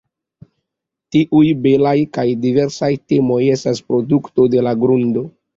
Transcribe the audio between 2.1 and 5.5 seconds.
kaj diversaj temoj estas produkto de la grundo.